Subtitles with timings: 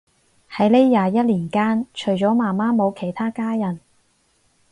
[0.49, 3.79] 喺呢廿一年間，除咗媽媽冇其他家人